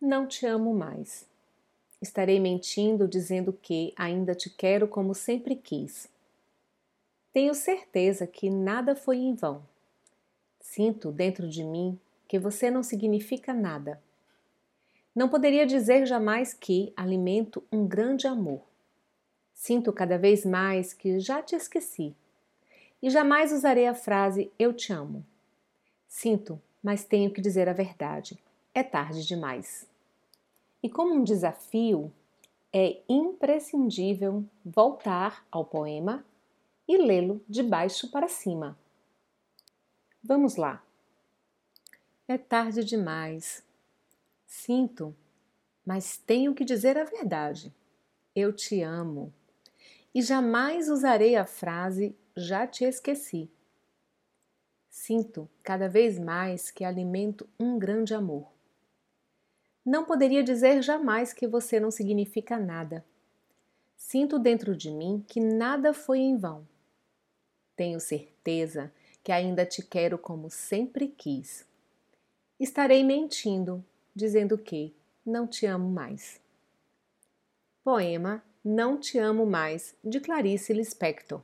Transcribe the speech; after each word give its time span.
não 0.00 0.26
te 0.26 0.46
amo 0.46 0.74
mais. 0.74 1.26
Estarei 2.00 2.38
mentindo 2.38 3.08
dizendo 3.08 3.52
que 3.52 3.92
ainda 3.96 4.34
te 4.34 4.50
quero 4.50 4.86
como 4.86 5.14
sempre 5.14 5.56
quis. 5.56 6.08
Tenho 7.32 7.54
certeza 7.54 8.26
que 8.26 8.50
nada 8.50 8.94
foi 8.94 9.16
em 9.16 9.34
vão. 9.34 9.62
Sinto 10.60 11.10
dentro 11.10 11.48
de 11.48 11.64
mim 11.64 11.98
que 12.28 12.38
você 12.38 12.70
não 12.70 12.82
significa 12.82 13.54
nada. 13.54 14.02
Não 15.14 15.28
poderia 15.28 15.66
dizer 15.66 16.06
jamais 16.06 16.52
que 16.52 16.92
alimento 16.96 17.64
um 17.72 17.86
grande 17.86 18.26
amor. 18.26 18.60
Sinto 19.54 19.92
cada 19.92 20.18
vez 20.18 20.44
mais 20.44 20.92
que 20.92 21.18
já 21.18 21.42
te 21.42 21.56
esqueci. 21.56 22.14
E 23.02 23.08
jamais 23.08 23.52
usarei 23.52 23.86
a 23.86 23.94
frase 23.94 24.50
eu 24.58 24.74
te 24.74 24.92
amo. 24.92 25.24
Sinto, 26.06 26.60
mas 26.82 27.04
tenho 27.04 27.30
que 27.30 27.40
dizer 27.40 27.68
a 27.68 27.72
verdade. 27.72 28.38
É 28.76 28.82
tarde 28.82 29.24
demais. 29.24 29.88
E 30.82 30.90
como 30.90 31.14
um 31.14 31.24
desafio, 31.24 32.12
é 32.70 33.00
imprescindível 33.08 34.44
voltar 34.62 35.46
ao 35.50 35.64
poema 35.64 36.22
e 36.86 36.98
lê-lo 36.98 37.42
de 37.48 37.62
baixo 37.62 38.10
para 38.10 38.28
cima. 38.28 38.78
Vamos 40.22 40.56
lá. 40.56 40.84
É 42.28 42.36
tarde 42.36 42.84
demais. 42.84 43.64
Sinto, 44.46 45.16
mas 45.82 46.18
tenho 46.18 46.54
que 46.54 46.62
dizer 46.62 46.98
a 46.98 47.04
verdade. 47.04 47.72
Eu 48.34 48.52
te 48.52 48.82
amo. 48.82 49.32
E 50.14 50.20
jamais 50.20 50.90
usarei 50.90 51.34
a 51.34 51.46
frase 51.46 52.14
já 52.36 52.66
te 52.66 52.84
esqueci. 52.84 53.50
Sinto 54.90 55.48
cada 55.62 55.88
vez 55.88 56.18
mais 56.18 56.70
que 56.70 56.84
alimento 56.84 57.48
um 57.58 57.78
grande 57.78 58.12
amor. 58.12 58.54
Não 59.86 60.04
poderia 60.04 60.42
dizer 60.42 60.82
jamais 60.82 61.32
que 61.32 61.46
você 61.46 61.78
não 61.78 61.92
significa 61.92 62.58
nada. 62.58 63.04
Sinto 63.96 64.36
dentro 64.36 64.76
de 64.76 64.90
mim 64.90 65.24
que 65.28 65.38
nada 65.38 65.94
foi 65.94 66.18
em 66.18 66.36
vão. 66.36 66.66
Tenho 67.76 68.00
certeza 68.00 68.92
que 69.22 69.30
ainda 69.30 69.64
te 69.64 69.82
quero 69.82 70.18
como 70.18 70.50
sempre 70.50 71.06
quis. 71.06 71.64
Estarei 72.58 73.04
mentindo, 73.04 73.84
dizendo 74.12 74.58
que 74.58 74.92
não 75.24 75.46
te 75.46 75.66
amo 75.66 75.88
mais. 75.88 76.40
Poema 77.84 78.42
Não 78.64 78.98
Te 78.98 79.16
Amo 79.18 79.46
Mais, 79.46 79.94
de 80.02 80.18
Clarice 80.18 80.72
Lispector. 80.72 81.40